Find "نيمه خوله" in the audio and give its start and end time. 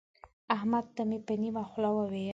1.41-1.89